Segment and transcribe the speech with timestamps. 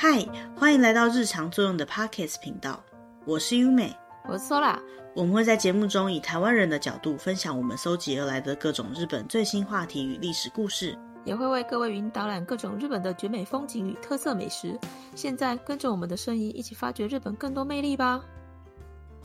[0.00, 2.80] 嗨，欢迎来到日常作用的 Podcast 频道，
[3.24, 3.92] 我是优美，
[4.28, 4.78] 我是 Sola。
[5.12, 14.78] 我们会在节目中以台湾人的角度分享我们搜集而来的各种日本最新话题与历史故事，也会为各位云导览各种日本的绝美风景与特色美食。
[15.16, 18.22] 现在跟着我们的声音一起发掘日本更多魅力吧！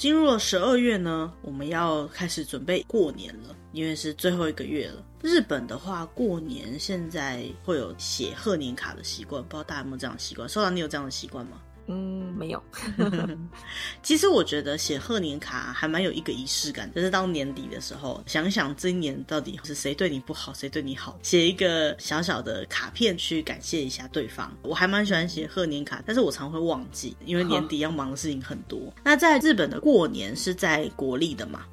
[0.04, 5.02] 进入了十二月呢，我们要开始准备过年了，因为是最后一个月了。
[5.22, 10.50] 日本的话，过年现在会有写贺年卡的习惯，不知道大家有没有这样的习惯？
[10.50, 11.62] 收到你有这样的习惯吗？
[11.88, 12.64] 嗯，没有。
[14.02, 24.56] 其实我觉得写贺年卡还蛮有一个仪式感，就是到年底的时候，想想这一年到底是谁对你不好，谁对你好，写一个小小的卡片去感谢一下对方。
[24.62, 28.80] 我还蛮喜欢写贺年卡，但是我常会忘记，因为年底要忙的事情很多。
[28.80, 31.66] 哦、那在日本的过年是在国历的嘛？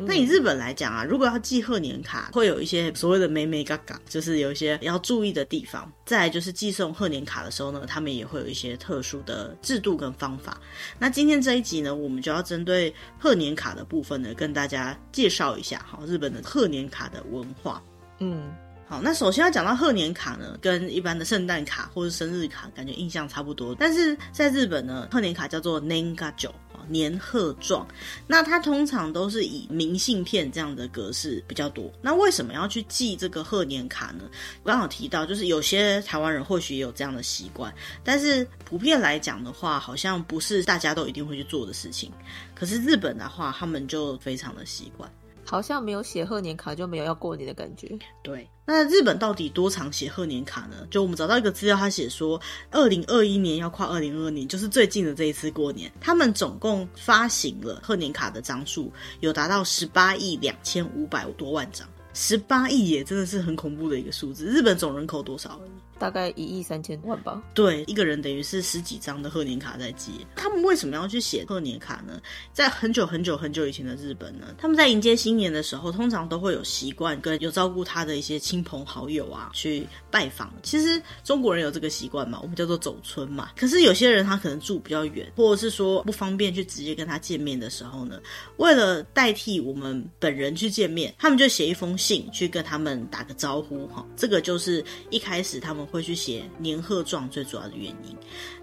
[0.00, 5.90] 那以日本来讲啊，如果要寄贺年卡，会有一些所谓的美美嘎嘎，就是有一些要注意的地方。
[6.04, 10.60] 再来就是寄送贺年卡的时候呢，他们也会有一些特殊的制度跟方法。
[10.98, 17.82] 那今天这一集呢，我们就要针对贺年卡的部分呢，跟大家介绍一下哈，日本的贺年卡的文化。
[18.18, 18.54] 嗯，
[18.88, 23.74] 好，那首先要讲到贺年卡呢，跟一般的圣诞卡或是生日卡，感觉印象差不多。
[23.74, 26.54] 但是在日本呢，贺年卡叫做年贺状。
[26.88, 27.84] 年贺状，
[28.28, 31.90] 那它通常都是以明信片这样的格式比较多。
[32.00, 34.22] 那为什么要去寄这个贺年卡呢？
[34.62, 42.12] 我刚好提到，就是有些台湾人或许也有这样的习惯，但是普遍来讲的话，好像不是大家都一定会去做的事情。
[42.54, 45.10] 可是日本的话，他们就非常的习惯。
[45.46, 47.88] 好像没有写贺年卡就没有要过年的感觉。
[48.22, 50.86] 对，那日本到底多常写贺年卡呢？
[50.90, 64.44] 就我们找到一个资料，他写说，二零二一年要跨二零二二年，就是最近的这一次过年，他们总共发行了贺年卡的张数有达到十八亿两千五百多万张，十八亿耶，真的是很恐怖的一个数字。
[64.46, 65.60] 日本总人口多少？
[65.98, 67.42] 大概一亿三千万吧。
[67.54, 70.26] 对，一个人等于是十几张的贺年卡在寄。
[70.34, 72.20] 他们为什么要去写贺年卡呢？
[72.52, 80.52] 在很久很久很久以前的日本呢，他们在迎接新年的时候，通常都会有习惯跟有照顾他的一些亲朋好友啊去拜访。
[80.62, 83.50] 其实中国人有这个习惯嘛，我们叫做走村嘛。
[83.56, 88.20] 可是有些人他可能住比较远，或者是说不方便去直接跟他见面的时候呢，
[88.58, 94.06] 为了代替我们本人去见面，他们就写一封信去跟他们打个招呼哈。
[94.16, 95.85] 这个就是一开始他们。
[95.86, 98.16] 会去写年贺状最主要的原因。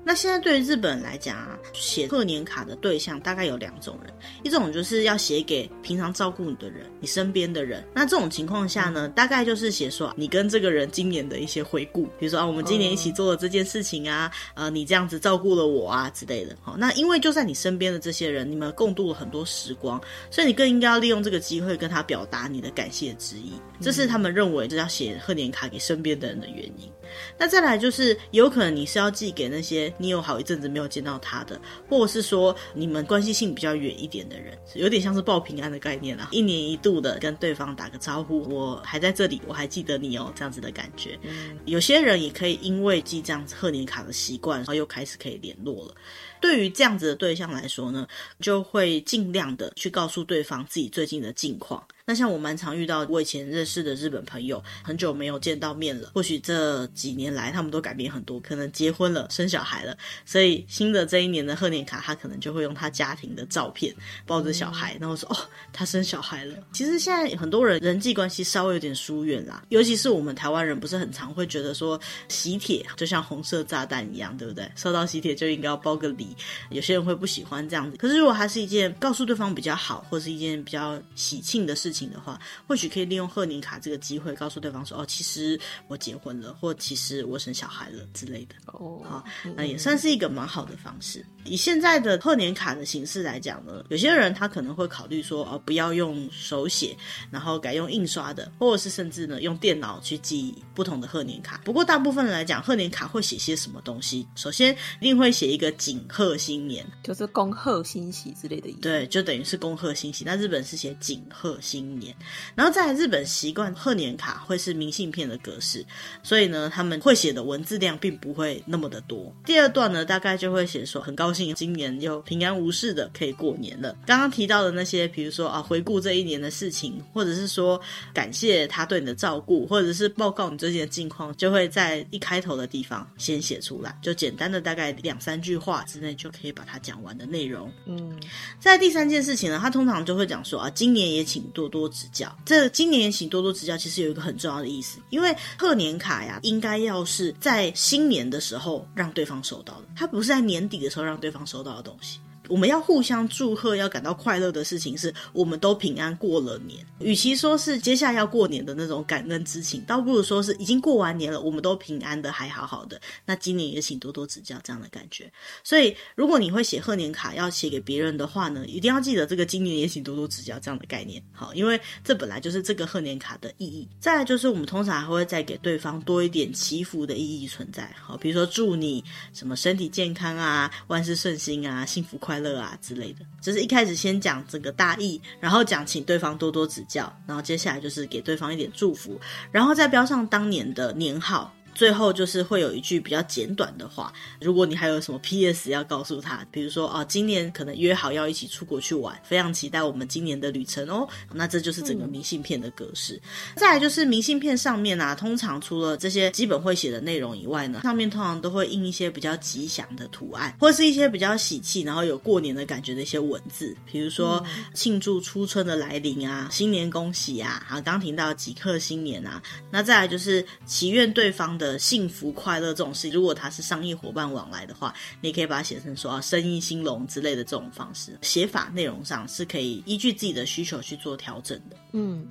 [0.05, 4.13] 那现在对于日本人来讲啊，写贺年卡的对象大概有两种人，
[4.43, 7.83] 一种就是要写给平常照顾你的人，你身边的人。
[7.93, 16.53] 那这种情况下呢，大概就是写说你跟这个人今年的一些回顾，比如说啊，我们今年一起做了这件事情啊，呃，你这样子照顾了我啊之类的。
[16.61, 23.53] 好，那因为就在你身边的这些人，你们共度了很多时光，所以你更应该要利用这个机会跟他表达你的感谢之意。
[23.79, 26.91] 这是他们认为这要写贺年卡给身边的人的原因。
[27.37, 31.59] 那再来就是，有可能你是要寄给那些你有好一阵子没有见到他的，
[31.89, 41.19] 或者是说你们关系性比较远一点的人，有点像是报平安的概念啊，一年一度的跟对方打个招呼，我还在这里，我还记得你哦，这样子的感觉。
[41.23, 45.95] 嗯，有些人也可以因为寄这样子贺年卡的习惯，然后又开始可以联络了。
[46.39, 48.05] 对于这样子的对象来说呢，
[48.41, 51.81] 就会尽量的去告诉对方自己最近的近况。
[52.05, 56.11] 那像我蛮常遇到，我以前认识的日本朋友，很久没有见到面了。
[56.13, 59.97] 或许这几年来，他们都改变很多，可能结婚了，生小孩了。
[60.25, 65.37] 所以新的这一年的贺年卡，他可能就会用他家庭的照片，抱着小孩，然后说：“哦，
[65.71, 71.97] 他生小孩了。”其实现在很多人人际关系稍微有点疏远啦，尤其是我们台湾人，不是很常会觉得说
[72.27, 74.69] 喜帖就像红色炸弹一样，对不对？
[74.75, 76.35] 收到喜帖就应该要包个礼。
[76.69, 89.23] 有些人会不喜欢这样子，可是如果它是一件告诉对方比较好，或是一件比较喜庆的事情的话，或许可以利用贺年卡这个机会，告诉对方说：“哦，其实我结婚了，或其实我生小孩了之类的。”哦，好，
[89.55, 91.23] 那也算是一个蛮好的方式。
[91.45, 96.97] 以现在的贺年卡的形式来讲呢，有些人他可能会考虑说：“哦，不要用手写，
[97.29, 104.27] 然后改用印刷的，或者是甚至呢用电脑去寄不同的贺年卡。”不过大部分人来讲，贺年卡会写些什么东西？
[104.35, 108.79] 首先一定会写一个锦贺新年，就是恭贺新喜之类的意思。
[108.79, 110.23] 对，就等于是恭贺新喜。
[110.25, 112.15] 那日本是写锦贺新年。
[112.55, 115.85] 然后在日本习惯贺年卡会是明信片的格式，
[116.21, 119.33] 所以呢，他们会写的文字量并不会那么的多。
[119.45, 123.95] 第二段呢，大概就会写说很高兴今年又平安无事的可以过年了。
[124.05, 127.79] 刚刚提到的那些，比如说啊，回顾这一年的事情，或者是说
[128.13, 137.71] 感谢他对你的照顾，或者是报告你最近的近况，就会在一开头的地方先写出来，就简单的大概两三句话之内就可以把它讲完的内容。
[137.85, 138.19] 嗯，
[138.59, 142.31] 在第三件事情呢，他通常就会讲说啊，今年也请多多指教。
[142.45, 152.19] 这今年也请多多指教，其实有一个很重要的意思，因为贺年卡呀，应该要是在新年的时候让对方收到的，它不是在年底的时候让对方收到的东西。
[152.49, 156.85] 我们要互相祝贺，要感到快乐的事情是，我们都平安过了年。
[156.99, 162.99] 与其说是接下来要过年的那种感恩之情，倒不如说是已经过完年了，我们都平安的，还好好的。
[163.25, 165.31] 那今年也请多多指教，这样的感觉。
[165.63, 171.23] 所以，如果你会写贺年卡要写给别人的话呢，一定要记得这个今年也请多多指教这样的概念。
[171.31, 173.87] 好，因为这本来就是这个贺年卡的意义。
[174.01, 177.89] 再来就是，我们通常还会再给对方多一点祈福的意义存在。
[178.01, 179.01] 好，比如说祝你
[179.33, 182.32] 什么身体健康啊，万事顺心啊，幸福快。
[182.33, 189.21] 快乐啊之类的，就是一开始先讲整个大意，然后讲请对方多多指教，然后接下来就是给对方一点祝福，
[189.51, 191.53] 然后再标上当年的年号。
[191.73, 201.07] 最后就是会有一句比较简短的话，如果你还有什么 PS 要告诉他，比如说啊，今年可能约好要一起出国去玩，非常期待我们今年的旅程哦。
[201.33, 203.15] 那这就是整个明信片的格式。
[203.15, 203.21] 嗯、
[203.57, 214.43] 再来就是明信片上面啊，通常除了这些基本会写的内容以外呢，上面通常都会印一些比较吉祥的图案，或是一些比较喜气，然后有过年的感觉的一些文字，比如说
[214.73, 219.41] 庆祝初春的来临啊，新年恭喜啊，啊，刚听到即刻新年啊，
[219.71, 221.62] 那再来就是祈愿对方的。
[221.63, 231.77] 的幸福快乐这种事，如果他是商业伙伴往来的话，你可以把它写成说啊，生意兴隆之类的这种方式，写法内容上是可以依据自己的需求去做调整的。
[231.93, 232.27] 嗯。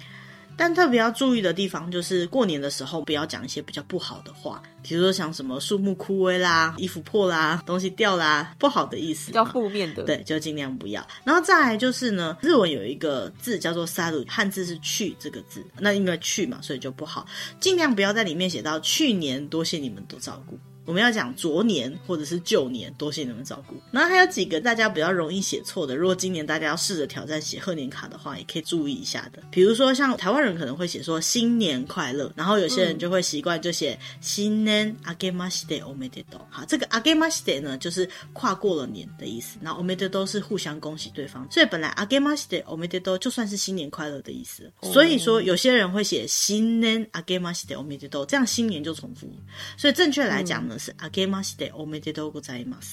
[0.65, 11.05] 但特别要注意的地方，就是过年的时候不要讲一些比较不好的话，比如说像什么树木枯萎啦、衣服破啦、东西掉啦，不好的意思，比较负面的，对，就尽量不要。
[11.25, 17.27] 然后再来就是呢，日文有一个字叫做“サル”，汉字是“去”这个字，那因为“去”嘛，所以就不好，
[17.59, 20.57] 尽量不要在里面写到“去年多谢你们多照顾”。
[20.88, 23.76] 我们要讲昨年或者是旧年，多谢你们照顾。
[23.92, 29.44] 然后还有几个大家比较容易写错的，如果今年大家要试着挑战写贺年卡的话，也可以注意一下的。
[29.52, 36.42] 比如说像台湾人可能会写说新年快乐，然后有些人就会习惯就写新年あけましておめでとう。
[36.50, 44.72] 好，这个あけまして呢就是跨过了年的意思，然后おめでとう是互相恭喜对方，所以本来あけましておめでとう就算是新年快乐的意思。
[44.84, 49.28] 所以说有些人会写新年あけましておめでとう，这样新年就重复。
[49.76, 50.71] 所以正确来讲呢。
[50.79, 52.33] 是 a game of stay or middle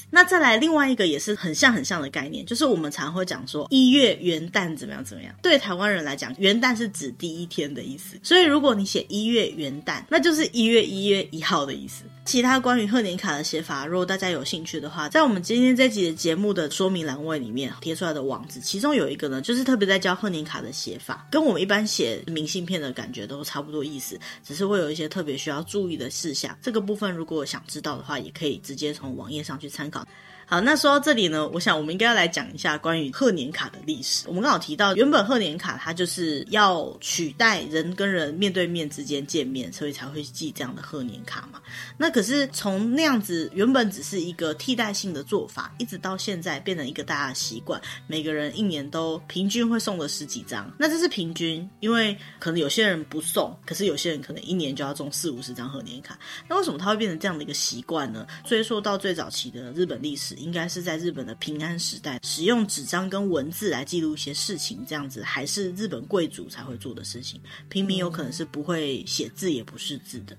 [0.10, 5.34] 那再来另外一个也是很像很像的概念就是我们常会讲说一月元旦怎么样怎么样。
[5.42, 8.20] 对台湾人来讲元旦是指第一天的意思。
[8.24, 12.04] 所以如果你写一月元旦那就是一月一月一号的意思。
[12.30, 26.56] 其他关于贺年卡的写法，如果大家有兴趣的话，在我们今天这集的节目的说明栏位里面贴出来的网址，其中有一个呢，就是特别在教贺年卡的写法，跟我们一般写明信片的感觉都差不多意思，只是会有一些特别需要注意的事项。
[26.62, 30.08] 这个部分如果想知道的话，也可以直接从网页上去参考。
[30.50, 34.26] 好，那说到这里呢，我想我们应该要来讲一下关于贺年卡的历史。
[34.28, 41.62] 我们刚好提到，原本贺年卡它就是要取代人跟人面对面之间见面，所以才会寄这样的贺年卡嘛。
[42.00, 50.68] 那可是从那样子原本只是一个替代性的做法，一直到现在变成一个大家的习惯，每个人一年都平均会送了十几张。
[50.80, 56.18] 那这是平均，因为可能有些人不送，可是有些人可能一年就要中四五十张贺年卡。
[56.48, 58.26] 那为什么它会变成这样的一个习惯呢？
[58.44, 60.39] 追溯到最早期的日本历史。
[60.40, 67.40] 应该是在日本的平安时代，使用纸张跟文字来记录一些事情，这样子还是日本贵族才会做的事情。
[67.68, 70.36] 平民有可能是不会写字，也不识字的。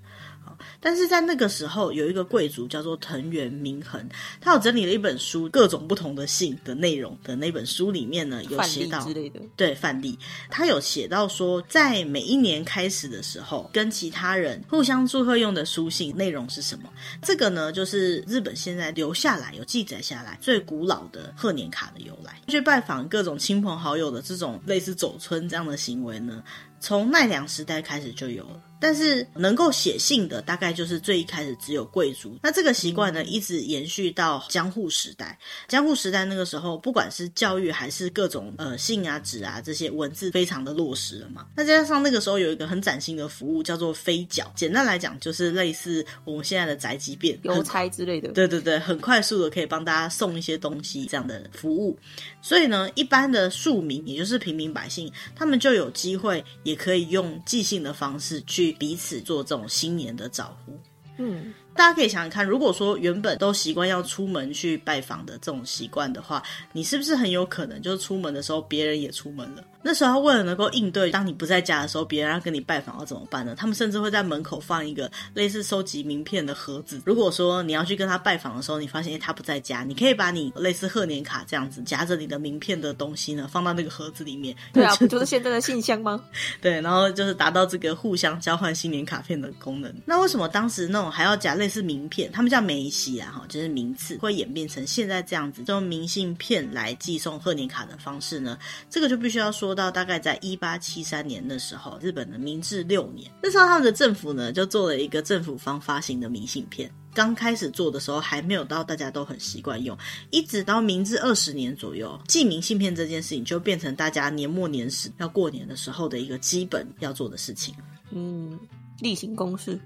[0.80, 4.08] 但是在那个时候，有一个贵族叫做藤原明恒，
[4.40, 10.18] 他有整理了一本书，各种不同的信的内容的那本书里面呢，有写到之类的，对，范例，
[10.50, 16.90] 他有写到说，在每一年开始的时候，跟其他人互相祝贺用的书信内容是什么？
[17.22, 22.40] 这个呢，就是日本现在留下来有记载下来最古老的贺年卡的由来。
[22.48, 26.42] 去拜访各种亲朋好友的这种类似走村这样的行为呢，
[26.80, 28.60] 从奈良时代开始就有了。
[28.80, 32.38] 但是能够写信的，大概就是最一开始只有贵族。
[32.42, 35.38] 那这个习惯呢，一直延续到江户时代。
[35.68, 41.46] 江户时代那个时候，不管是教育还是各种呃信啊纸啊这些文字，非常的落实了嘛。
[41.54, 44.50] 那加上那个时候有一个很崭新的服务，叫做飞脚。
[44.56, 48.30] 简单来讲，就是类似我们现在的宅急便、邮差之类的。
[48.32, 51.98] 对对对，很快速的可以帮大家送一些东西这样的服务。
[52.40, 60.78] 所以呢，一般的庶民，也就是平民百姓，他们就有机会，也可以用寄信的方式去彼此做这种新年的招呼。
[61.18, 69.62] 嗯，大家可以想想看，如果说原本都习惯要出门去拜访的这种习惯的话，你是不是很有可能就是出门的时候别人也出门了？
[69.82, 73.54] 那时候为了能够应对，当你不在家的时候，别人要跟你拜访要怎么办呢？
[73.56, 77.00] 他们甚至会在门口放一个类似收集名片的盒子。
[77.06, 84.54] 如果说你要去跟他拜访的时候，你发现他不在家，你可以把你类似贺年卡这样子夹着你的名片的东西呢，放到那个盒子里面。
[84.72, 86.22] 对啊， 不就是现在的信箱吗？
[86.60, 89.90] 对，然后就是达到这个互相交换新年卡片的功能。
[90.04, 92.30] 那为什么当时那种还要夹类似名片？
[92.30, 98.58] 他们叫梅西啊，哈，就是名次，会演变成现在这样子，用明信片来寄送贺年卡的方式呢？
[98.90, 99.69] 这个就必须要说。
[99.70, 106.92] 说到大概在一八七三年的时候，日本的明治六年，那时候他们的政府呢就做了一个政府方发行的明信片。
[107.14, 109.96] 刚开始做的时候还没有到大家都很习惯用，
[110.30, 117.72] 一直到明治二十年左右，寄明信片这件事情就变成大家年末年始要过年的时候的一个基本要做的事情。
[118.10, 118.58] 嗯，
[118.98, 119.78] 例行公事。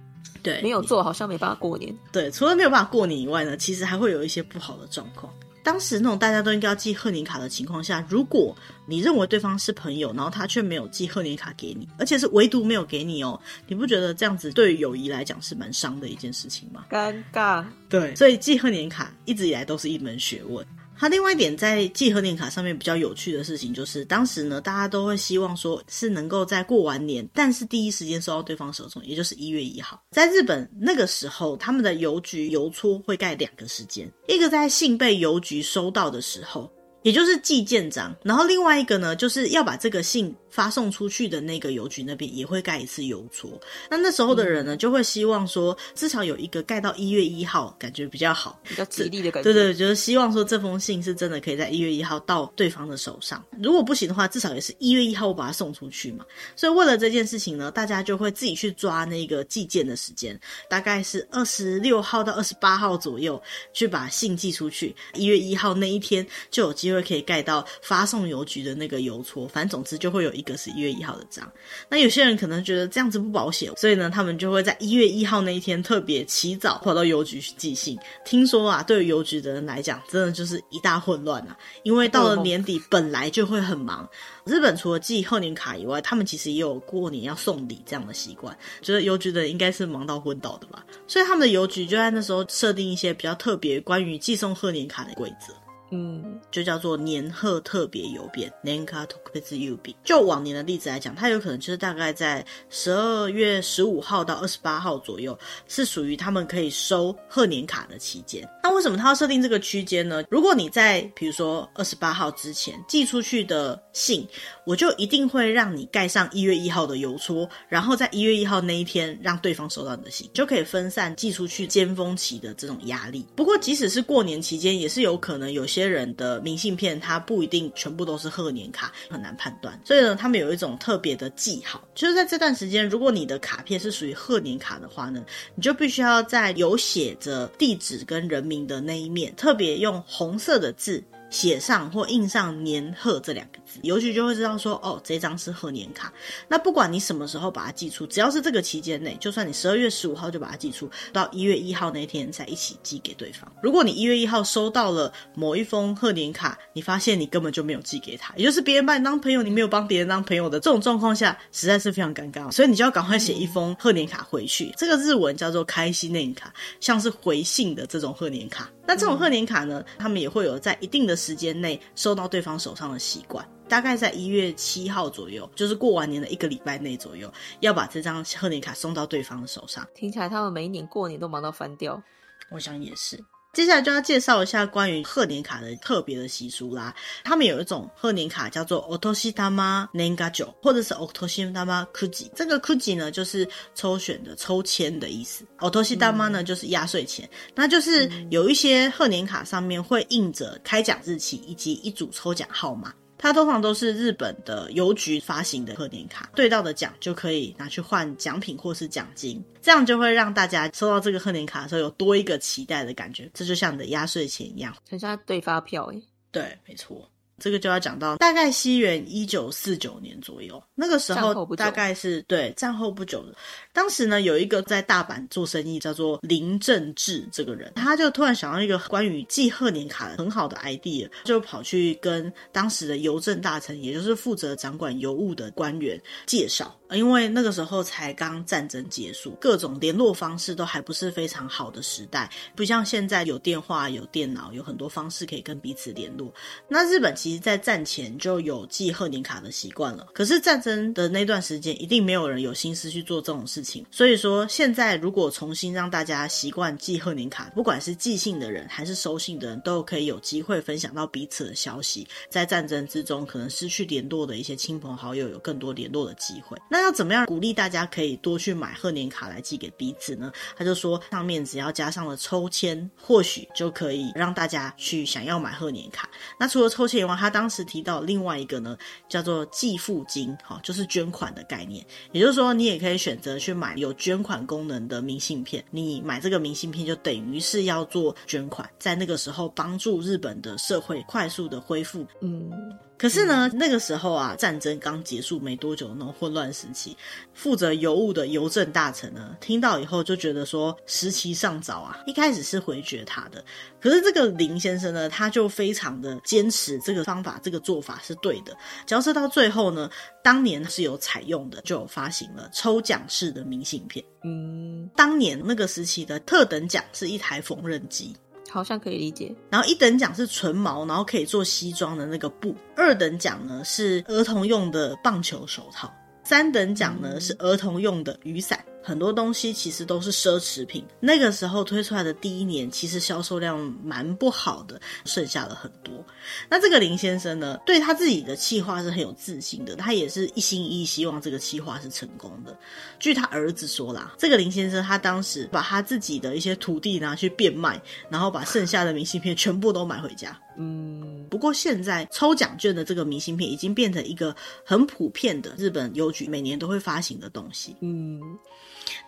[0.42, 1.94] 对，没有做好像没办法过年。
[2.10, 5.30] 对，除了没有办法过年以外呢，其实还会有一些不好的状况。
[5.64, 8.54] 当时那种大家都应该要寄贺年卡的情况下，如果
[8.87, 16.85] 你认为对方是朋友，然后他却没有寄贺年卡给你，而且是唯独没有给你哦，你不觉得这样子对于友谊来讲是蛮伤的一件事情吗？
[16.90, 17.64] 尴尬。
[17.88, 20.64] 对，所以寄贺年卡一直以来都是一门学问。
[20.96, 30.02] 它另外一点在寄贺年卡上面比较有趣的事情，就是当时呢，大家都会希望说是能够在过完年，但是第一时间收到对方手中，也就是一月一号。
[30.10, 36.70] 在日本那个时候，他们的邮局邮戳会盖两个时间，一个在信被邮局收到的时候，
[37.04, 40.34] 也就是寄件章，然后另外一个呢，就是要把这个信。
[40.54, 49.52] 发送出去的那个邮局那边也会盖一次邮戳，那那时候的人呢，就会希望说至少有一个盖到一月一号，感觉比较好，比较吉利的感觉。
[49.52, 53.44] 对对，就是希望说这封信是真的可以在一月一号到对方的手上。
[53.61, 56.25] 如果不行的话，至少也是一月一号我把它送出去嘛。
[56.54, 63.42] 所以为了这件事情呢，大家就会自己去抓那个寄件的时间，大概是二十六号到二十八号左右
[63.73, 64.94] 去把信寄出去。
[65.14, 69.48] 一月一号那一天就有机会可以盖到发送邮局的那个邮戳。
[69.48, 70.44] 反正总之就会有一。
[70.44, 71.50] 一个是一月一号的章，
[71.88, 77.98] 那有些人可能觉得这样子不保险，所以呢，他们就会在一月一号那一天特别起早跑到邮局去寄信。
[78.26, 84.06] 听说啊，对于邮局的人来讲，真的就是一大混乱啊，因为到了年底本来就会很忙。
[84.44, 95.54] 日本除了寄贺年卡以外，他们其实也有过年要送礼这样的习惯，觉得邮局的人应该是忙到昏倒的吧，所以他们的邮局就在那时候设定一些比较特别关于寄送贺年卡的规则。
[95.94, 99.96] 嗯，就叫做年贺特别邮便，年卡特别邮便。
[100.02, 108.44] 就往年的例子来讲，它有可能就是大概在十二月十五号到二十八号左右，是属于他们可以收贺年卡的期间。
[108.64, 110.24] 那为什么他要设定这个区间呢？
[110.28, 114.26] 如果你在比如说二十八号之前寄出去的信，
[114.66, 123.24] 我就一定会让你盖上一月一号的邮戳，然后在一月一号那一天让对方收到你的信，就可以分散寄出去尖峰期的这种压力。
[123.36, 129.78] 不过，即使是过年期间，也是有可能有些人的明信片，它不一定全部都是贺年卡，很难判断。
[129.84, 135.24] 所以呢，他们有一种特别的记号，就是在这段时间，如果你的卡片是属于贺年卡的话呢，
[135.54, 141.02] 你就必须要在有写着地址跟人名的那一面，特别用红色的字。
[141.34, 146.12] 写上或印上“年贺”这两个字，邮局就会知道说，哦，这张是贺年卡。
[146.46, 153.52] 那不管你什么时候把它寄出，只要是这个期间内，就算你十二月十五号就把它寄出，到一月一号那天再一起寄给对方。
[153.60, 162.48] 如果你一月一号收到了某一封贺年卡，你发现你根本就没有寄给他，也就是别人把你当朋友，你没有帮别人当朋友的这种状况下，实在是非常尴尬。
[162.52, 164.72] 所以你就要赶快写一封贺年卡回去。
[164.76, 168.70] 这个日文叫做开心年卡，像是回信的这种贺年卡。
[168.86, 179.86] 那这种贺年卡呢，他们也会有在一定的时间内收到对方手上的习惯，大概在一月七号左右，就是过完年的一个礼拜内左右，要把这张贺年卡送到对方的手上。
[179.94, 182.02] 听起来他们每一年过年都忙到翻掉，
[182.50, 183.18] 我想也是。
[183.53, 186.95] 接下来就要介绍一下关于贺年卡的特别的习俗啦。
[187.24, 192.29] 他们有一种贺年卡叫做お年玉年贺状，或者是お年玉くじ。
[192.36, 195.43] 这个くじ呢，就是抽选的抽签的意思。
[195.59, 197.27] お年玉呢，就是压岁钱。
[197.55, 202.93] 那就是有一些贺年卡上面会印着开奖日期以及一组抽奖号码。
[203.16, 216.02] 它通常都是日本的邮局发行的贺年卡，兑到的奖就可以拿去换奖品或是奖金，这样就会让大家收到这个贺年卡的时候有多一个期待的感觉，这就像你的压岁钱一样，很像对发票诶。
[216.30, 217.09] 对，没错。
[217.44, 223.34] 这个就要讲到大概西元一九四九年左右，那个时候大概是对战后不久的。
[223.70, 236.74] 当时呢，有一个在大阪做生意叫做林正志这个人，他就突然想到一个关于寄贺年卡的很好的 idea，就跑去跟当时的邮政大臣，也就是负责掌管邮务的官员介绍。
[236.90, 246.32] 因为那个时候才刚战争结束，各种联络方式都还不是非常好的时代，不像现在有电话、有电脑，有很多方式可以跟彼此联络。
[246.68, 253.84] 那日本其实在战前就有寄贺年卡的习惯了，可是战争的那段时间，一定没有人有心思去做这种事情。
[253.90, 266.56] 所以说，现在如果重新让大家习惯寄贺年卡，不管是寄信的人还是收信的人，都可以有机会分享到彼此的消息，在战争之中可能失去联络的一些亲朋好友，有更多联络的机会。
[266.75, 270.33] 那要怎么样鼓励大家可以多去买贺年卡来寄给彼此呢？
[270.57, 276.11] 他就说，上面只要加上了抽签，或许就可以让大家去想要买贺年卡。
[276.37, 278.76] 那除了抽签以外，他当时提到另外一个呢，
[279.09, 281.87] 叫做寄付金，哈，就是捐款的概念。
[282.11, 285.64] 也就是说，你也可以选择去买有捐款功能的明信片。
[285.71, 292.04] 你买这个明信片，就等于是要做捐款，在那个时候帮助日本的社会快速的恢复。
[292.21, 292.50] 嗯。
[292.96, 296.96] 可是呢，那个时候啊，战争刚结束没多久，那种混乱时期，
[297.34, 303.44] 负责邮务的邮政大臣呢，听到以后就觉得说时期尚早啊，一开始是回绝他的。
[303.80, 308.56] 可是这个林先生呢，他就非常的坚持这个方法，这个做法是对的。
[308.86, 309.90] 交涉到最后呢，
[310.22, 314.04] 当年是有采用的，就有发行了抽奖式的明信片。
[314.22, 318.16] 嗯，当年那个时期的特等奖是一台缝纫机。
[318.50, 319.34] 好像可以理解。
[319.50, 322.54] 然后一等奖是纯毛，然后可以做西装的那个布。
[322.76, 325.92] 二等奖呢是儿童用的棒球手套。
[326.22, 328.64] 三等奖呢是儿童用的雨伞。
[328.84, 330.84] 很多东西其实都是奢侈品。
[331.00, 336.04] 那个时候推出来的第一年，其实销售量蛮不好的，剩下了很多。
[336.50, 342.56] 那这个林先生呢，对他自己的企划是很有自信的，他也是一心一意希望这个企划是成功的。
[342.98, 350.38] 据他儿子说啦，这个林先生他当时把他自己的一些土地拿去变卖，然后把剩下的明信片全部都买回家。
[350.56, 354.34] 嗯，不过现在抽奖券的这个明信片已经变成一个
[354.64, 357.76] 很普遍的日本邮局每年都会发行的东西。
[357.80, 358.20] 嗯。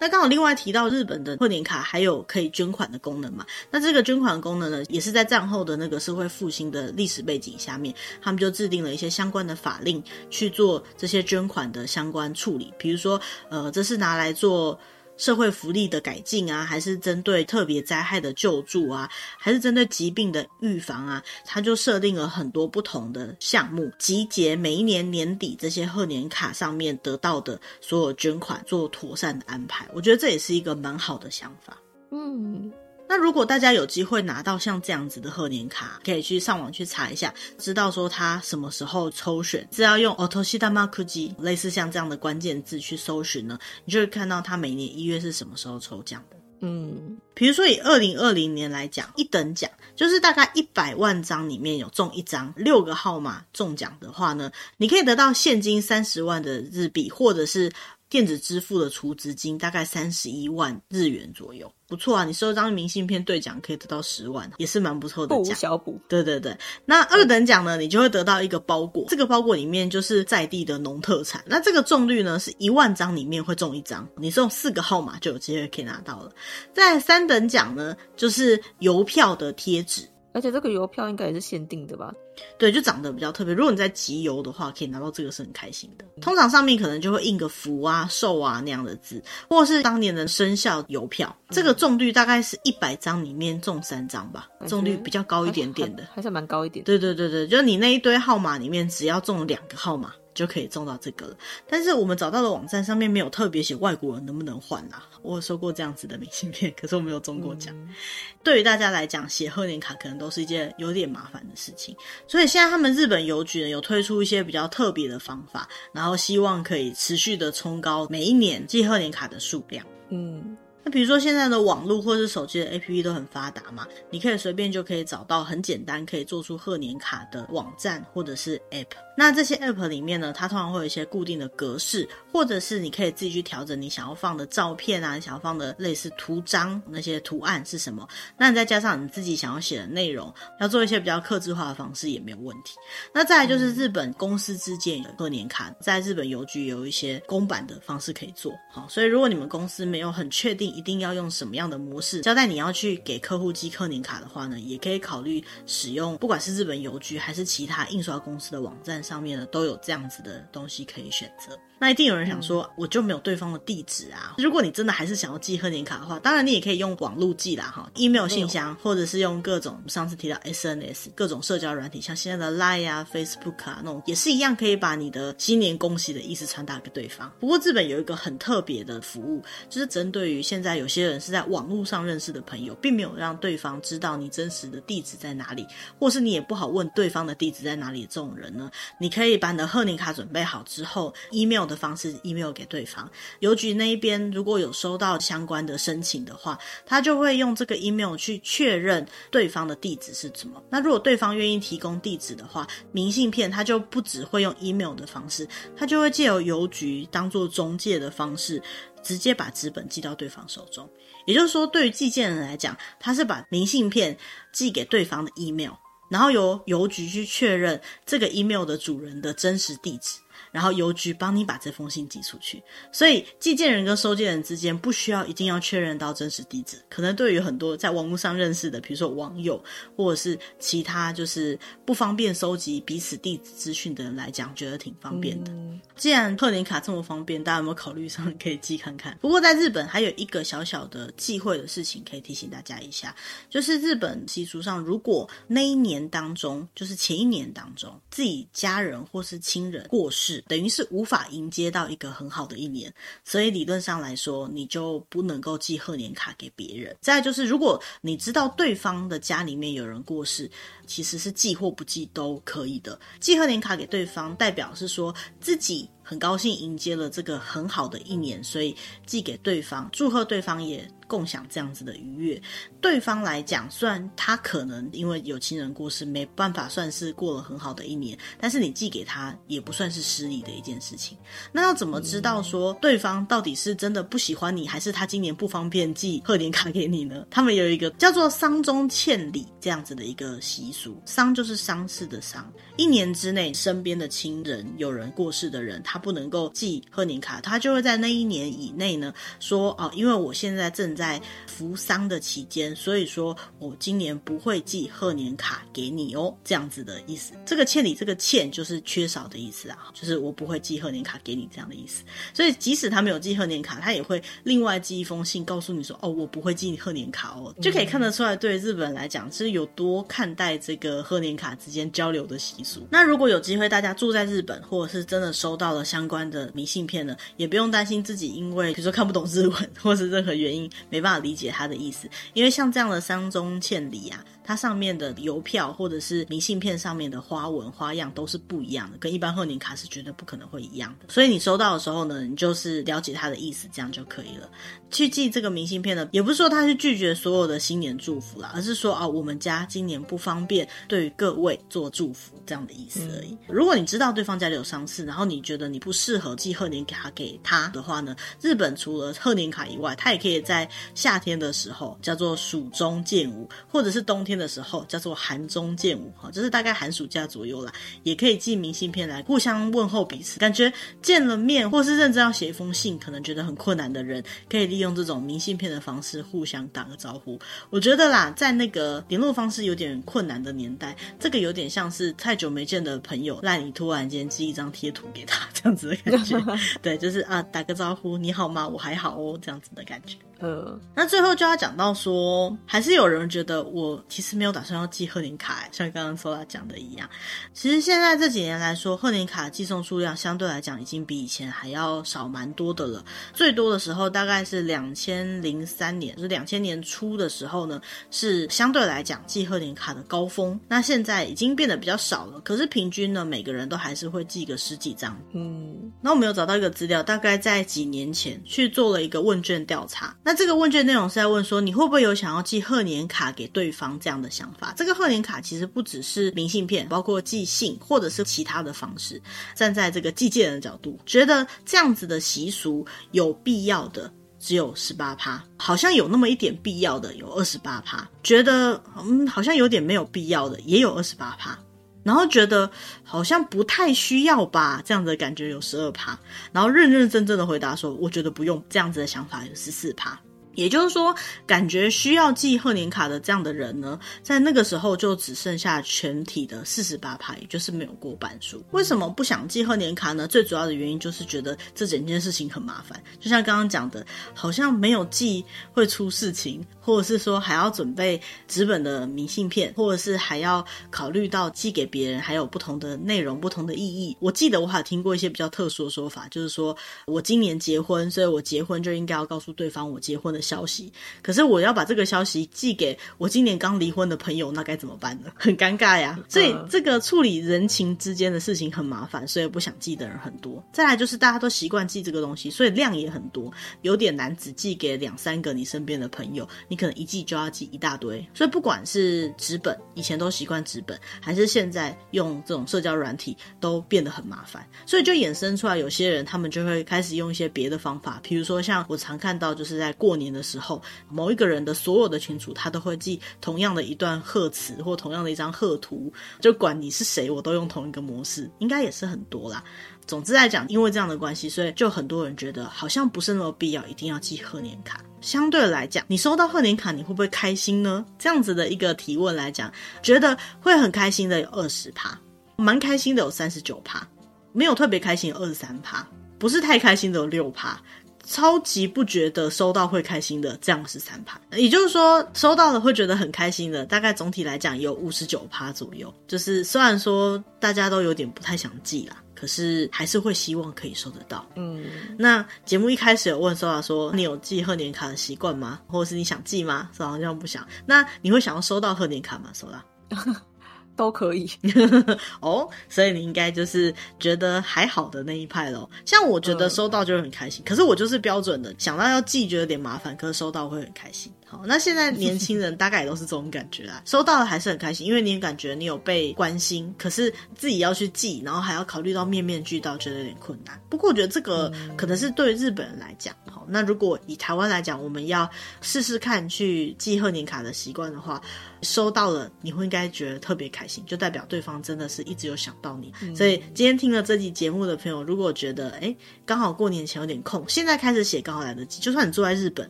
[0.00, 3.44] 那刚好另外提到日本的贺年卡还有可以捐款的功能嘛？
[3.70, 12.72] 那这个捐款功能呢，也是在战后的那个社会复兴的历史背景下面，他们就制定了一些相关的法令去做这些捐款的相关处理。
[12.78, 14.78] 比如说，呃，这是拿来做。
[15.16, 29.88] 社会福利的改进啊，还是针对特别灾害的救助啊，还是针对疾病的预防啊，他就设定了很多不同的项目，集结每一年年底这些贺年卡上面得到的所有捐款，做妥善的安排。
[29.92, 31.76] 我觉得这也是一个蛮好的想法。
[32.10, 32.72] 嗯。
[33.08, 46.36] 那如果大家有机会拿到像这样子的贺年卡，可以去上网去查一下，知道说他什么时候抽选，只要用 otoshidamakuji 类似像这样的关键字去搜寻呢，你就会看到他每年一月是什么时候抽奖的。
[46.60, 57.70] 嗯，比如说以二零二零年来讲，一等奖就是大概一百万张里面有中一张，六个号码中奖的话呢，你可以得到现金三十万的日币，或者是。
[58.08, 62.24] 电子支付的储值金大概三十一万日元左右，不错啊！
[62.24, 65.56] 你收张明信片兑奖可以得到十万，也是蛮不错的奖。
[65.56, 66.00] 小补。
[66.08, 71.42] 对对对，那二等奖呢，你就会得到一个包裹，这个包裹里面就是在地的农特产。
[71.46, 76.30] 那这个中率呢，是一万张里面会中一张，你送四个号码就有机会可以拿到了。
[76.72, 80.08] 在三等奖呢，就是邮票的贴纸。
[80.36, 82.12] 而且这个邮票应该也是限定的吧？
[82.58, 83.54] 对，就长得比较特别。
[83.54, 86.04] 如果你在集邮的话，可以拿到这个是很开心的。
[86.20, 91.34] 通常上面可能就会印个福啊、寿啊那样的字，或者是当年的生肖邮票。
[91.48, 96.84] 这个中率大概是一百张里面中三张吧，中率比较高一点点的，还是蛮高一点。
[96.84, 100.12] 对对对对，就是你那一堆号码里面，只要中两个号码。
[100.36, 105.08] 就可以中到这个了，但是我们找到的网站上面没有特别写外国人能不能换啊。
[105.22, 107.74] 我有收过这样子的明信片，可是我没有中过奖。
[107.74, 107.88] 嗯、
[108.44, 111.96] 对于大家来讲，写贺年卡可能都是一件有点麻烦的事情，
[112.28, 119.84] 所以现在他们日本邮局呢有推出一些比较特别的方法，然后希望可以持续的冲高每一年寄贺年卡的数量。
[120.10, 120.56] 嗯。
[120.86, 128.86] 那比如说现在的网络或是手机的 APP 都很发达嘛，你可以随便就可以找到很简单可以做出贺年卡的网站或者是 App。
[129.18, 138.06] 那这些 App 里面呢，它通常会有一些固定的格式，或者是你可以自己去调整你想要放的照片啊，你想要放的类似图章那些图案是什么。
[138.38, 142.76] 那你再加上你自己想要写的内容，要做一些比较客制化的方式也没有问题。
[143.12, 148.52] 那再来就是日本公司之间的贺年卡，在日本邮局有一些公版的方式可以做。
[148.70, 150.75] 好，所以如果你们公司没有很确定。
[150.76, 161.58] 一定要用什么样的模式，交代你要去给客户寄贺年卡的话呢，也可以考虑使用，不管是日本邮局还是其他印刷公司的网站上面呢，都有这样子的东西可以选择。
[161.78, 164.36] 那一定有人想说，我就没有对方的地址啊。
[164.38, 177.30] 如果你真的还是想要寄贺年卡的话，当然你也可以用网络寄啦，哈，email 信箱，或者是用各种上次提到 SNS 各种社交软体，像现在的 Line 啊、Facebook 啊那种，也是一样可以把你的新年恭喜的意思传达给对方。
[177.38, 185.66] 不过日本有一个很特别的服务，就是针对于现在在有些人是在网络上认识的朋友，并没有让对方知道你真实的地址在哪里，
[185.98, 191.66] 或是你也不好问对方的地址在哪里这种人呢，你可以把你的贺年卡准备好之后，email。
[191.66, 200.62] 的方式 email 给对方，邮局那一边如果有收到相关的申请的话，他就会用这个 email 去确认对方的地址是什么。
[200.70, 208.62] 那如果对方愿意提供地址的话，明信片他就不只会用 email 的方式，他就会借由邮局当做中介的方式，
[209.02, 210.90] 直接把纸本寄到对方手手中。
[211.26, 214.16] 也就是说，对于寄件人来讲，他是把明信片
[214.52, 215.72] 寄给对方的 email，
[216.10, 220.20] 然后由邮局去确认这个 email 的主人的真实地址。
[220.56, 226.82] 然后邮局帮你把这封信寄出去，所以寄件人跟收件人之间不需要一定要确认到真实地址。
[226.88, 229.62] 可能对于很多在网络上认识的，比如说网友
[229.94, 235.52] 或者是其他就是不方便收集彼此地址资讯的人来讲，觉得挺方便的。
[235.52, 239.14] 嗯、既然贺年卡这么方便，大家有没有考虑上可以寄看看？
[239.20, 243.14] 不过在日本还有一个小小的忌讳的事情可以提醒大家一下，
[243.50, 250.42] 就是日本习俗上，如果那一年当中，就是前一年当中，自己家人或是亲人过世。
[250.48, 252.92] 等于是无法迎接到一个很好的一年，
[253.24, 256.96] 所以理论上来说，你就不能够寄贺年卡给别人。
[257.00, 260.50] 再就是，如果你知道对方的家里面有人过世，
[260.86, 262.98] 其实是寄或不寄都可以的。
[263.20, 272.40] 寄贺年卡给对方，代表是说自己很高兴迎接了这个很好的一年，所以寄给对方，祝贺对方也共享这样子的愉悦。
[272.80, 281.18] 对方来讲，虽然他可能因为有亲人过世，没办法算是过了很好的一年，但是你寄给他也不算是失礼的一件事情。
[281.50, 287.26] 那要怎么知道说对方到底是真的不喜欢你，还是他今年不方便寄贺年卡给你呢？
[287.28, 307.32] 他们有一个叫做丧中欠礼这样子的一个习俗，丧就是丧事的丧，一年之内身边的亲人有人过世的人，他不能够寄贺年卡，他就会在那一年以内呢说哦，因为我现在正在服丧的期间，所以说我今年不会寄贺年卡给你哦，这样子的意思。
[307.44, 312.02] 这个欠礼，这个欠就是缺少的意思啊，就是我不会寄贺年卡给你这样的意思。
[312.34, 322.86] 所以即使他没有寄贺年卡，他也会另外寄一封信告诉你说哦，我不会寄贺年卡哦，就可以看得出来，对日本人来讲是有多看待这个贺年卡之间交流的习俗。
[322.90, 334.22] 那如果有机会大家住在日本，或者是真的收到了相关的明信片呢，也不用担心自己因为比如说看不懂日文，或是任何原因没办法理解他的意思，因为像这样的丧中欠礼啊。
[334.46, 341.12] 它上面的邮票或者是明信片上面的花纹花样都是不一样的，跟一般贺年卡是绝对不可能会一样的。
[341.12, 344.48] 所以你收到的时候呢，你就是了解它的意思，这样就可以了。
[344.90, 353.36] 去寄这个明信片呢，也不是说他是拒绝所有的新年祝福啦，而是说啊、哦，我们家今年不方便对于各位做祝福这样的意思而已。
[353.48, 367.72] 如果你知道对方家里有丧事，然后你觉得你不适合寄贺年卡给他的话呢，日本除了贺年卡以外，他也可以在夏天的时候叫做暑中见舞，或者是冬天的时候叫做寒中见舞，哈，就是大概寒暑假左右啦，
[368.02, 370.38] 也可以寄明信片来互相问候彼此。
[370.38, 370.72] 感觉
[371.02, 377.38] 见了面或是认真要写一封信，可能觉得很困难的人，可以利用这种明信片的方式互相打个招呼。
[377.70, 386.36] 我觉得啦，在那个联络方式有点困难的年代，这个有点像是太久没见的朋友，让你突然间寄一张贴图给他，这样子的感觉。
[386.82, 388.66] 对，就是啊，打个招呼，你好吗？
[388.66, 390.16] 我还好哦，这样子的感觉。
[390.38, 397.08] 呃，那最后就要讲到说，还是有人觉得我其实没有打算要寄贺年卡，像刚刚 Sola 讲的一样。
[397.52, 403.04] 其实现在这几年来说，贺年卡寄送数量相对来讲已经比以前还要少蛮多的了。
[403.34, 410.58] 最多的时候大概是两千零三年，就是两千年初的时候呢，是相对来讲寄贺年卡的高峰。
[410.66, 415.16] 那现在已经变得比较少了，可是平均呢，每个人都还是会寄个十几张。
[415.34, 420.16] 嗯，那我们有找到一个资料，大概在几年前去做了一个问卷调查。
[420.24, 424.72] 那这个问卷内容是在问说，你会不会有想要寄贺年卡给对方这样的想法？
[424.76, 429.20] 这个贺年卡其实不只是明信片，包括寄信或者是其他的方式。
[429.54, 441.58] 站在这个寄件人的角度，觉得这样子的习俗有必要的只有十八趴，好像有那么一点必要的有二十八趴，觉得嗯好像有点没有必要的也有二十八趴。
[442.02, 442.70] 然后觉得
[443.02, 446.16] 好像不太需要吧，这样子的感觉有十二趴，
[446.52, 450.16] 然后认认真真的回答说，我觉得不用这样子的想法有十四趴。
[450.56, 451.14] 也就是说，
[451.46, 458.64] 感觉需要寄贺年卡的这样的人呢，在那个时候就只剩下全体的四十八趴，也就是没有过半数。
[458.72, 460.26] 为什么不想寄贺年卡呢？
[460.26, 474.16] 最主要的原因就是觉得这整件事情很麻烦，就像刚刚讲的，好像没有寄会出事情，或者是说还要准备纸本的明信片，或者是还要考虑到寄给别人还有不同的内容、不同的意义。
[474.20, 485.32] 我记得我还听过一些比较特殊的说法，就是说我今年结婚，所以我结婚就应该要告诉对方我结婚的消息，可是我要把这个消息寄给我今年刚离婚的朋友，那该怎么办呢？
[485.36, 486.18] 很尴尬呀。
[486.28, 490.62] 所以这个处理人情之间的事情很麻烦，所以不想寄的人很多。
[490.72, 498.24] 再来就是大家都习惯寄这个东西，所以量也很多，有点难只寄给两三个你身边的朋友，你可能一寄就要寄一大堆。
[498.32, 504.66] 所以不管是纸本，以前都习惯纸本，还是现在用这种社交软体，都变得很麻烦。
[504.86, 519.64] 所以就衍生出来，有些人他们就会开始用一些别的方法，比如说像我常看到，就是在过年的时候，某一个人的所有的群组，他都会寄同样的一段贺词或同样的一张贺图，就管你是谁，我都用同一个模式，应该也是很多啦。
[520.06, 525.00] 总之来讲，因为这样的关系，所以就很多人觉得好像不是那么必要，一定要寄贺年卡。
[525.20, 528.04] 相对来讲，你收到贺年卡，你会不会开心呢？
[528.16, 529.72] 这样子的一个提问来讲，
[530.02, 532.16] 觉得会很开心的有二十趴，
[532.56, 534.06] 蛮开心的有三十九趴，
[534.52, 536.06] 没有特别开心有二十三趴，
[536.38, 537.80] 不是太开心的有六趴。
[538.26, 546.12] 超级不觉得收到会开心的，这样是三趴，也就是说收到了会觉得很开心的，大概总体来讲有五十九趴左右。
[546.26, 551.46] 就是虽然说大家都有点不太想寄啦，可是还是会希望可以收得到。
[551.54, 551.84] 嗯，
[552.18, 555.80] 那节目一开始有问 Sola 说，你有寄贺年卡的习惯吗？
[555.86, 557.64] 或者是你想寄吗？Sola 好像不想。
[557.86, 559.80] 那你会想要收到贺年卡吗？Sola？
[560.96, 561.48] 都可以
[562.40, 565.88] 哦，所以你应该就是觉得还好的那一派咯。
[566.04, 571.30] 像我觉得收到就很开心，嗯、可是我就是标准的，想到要寄觉得有点麻烦，可是收到会很开心。
[571.48, 580.80] 好，那现在年轻人大概也都是这种感觉啦， 收到了还是很开心，因为你感觉你有被关心，可是自己要去寄，然后还要考虑到面面俱到，觉得有点困难。
[580.88, 585.48] 不过我觉得这个可能是对日本人来讲，好，那如果以台湾来讲，我们要
[585.82, 588.42] 试试看去寄贺年卡的习惯的话，
[588.86, 593.12] 收到了你会应该觉得特别开心，就代表对方真的是一直有想到你。
[593.34, 599.88] 所以今天听了这期节目的朋友，如果觉得哎，刚好过年前有点空，现在开始写刚好来得及，就算你住在日本，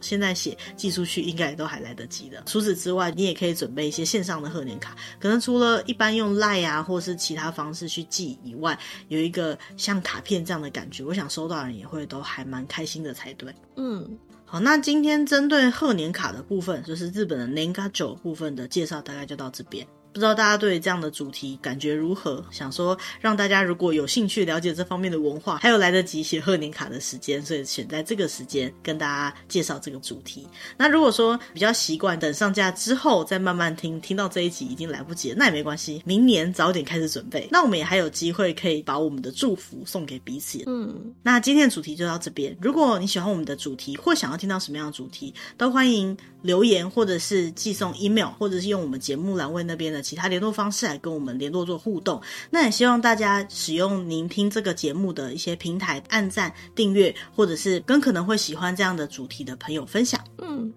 [0.00, 1.56] 现在写寄出去应该也。
[1.56, 2.42] 都还来得及的。
[2.44, 4.94] 除此之外，你也可以准备一些线上的贺年卡。
[5.18, 8.78] 可能除了一般用 LINE 啊，或是其他方式去寄以外，
[9.08, 13.50] 有一个像卡片这样的感觉，我想收到人也会都还蛮开心的才对。
[13.76, 14.18] 嗯，
[14.60, 19.86] 那今天针对贺年卡的部分，就是日本的年卡酒部分的介绍，大概就到这边。
[20.16, 22.42] 不知道大家对这样的主题感觉如何？
[22.50, 30.48] 想说让大家如果有兴趣了解这方面的文化，还有来得及写贺年卡的时间，所以选在这个时间跟大家介绍这个主题。
[30.78, 37.46] 那如果说比较习惯等上架之后再慢慢听，听到这一集已经来不及了，那也没关系，明年早点开始准备。
[37.50, 40.62] 那我们也还有机会可以把我们的祝福送给彼此。
[40.64, 42.56] 嗯，那今天的主题就到这边。
[42.58, 46.16] 如果你喜欢我们的主题，或想要听到什么样的主题，都欢迎
[46.46, 50.00] 留言，或者是寄送 email，或者是用我们节目栏位那边的。
[50.06, 60.22] 其他联络方式来跟我们联络做互动，那也希望大家使用您听这个节目的一些平台按赞、订阅，或者是跟可能会喜欢这样的主题的朋友分享。
[60.38, 60.72] 嗯，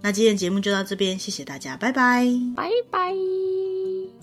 [0.00, 4.21] 那今天节目就到这边，谢谢大家，拜拜，拜拜。